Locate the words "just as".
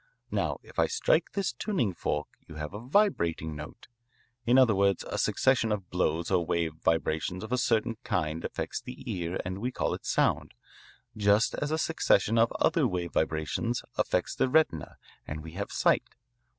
11.15-11.69